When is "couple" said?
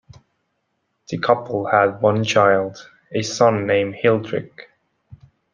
1.19-1.67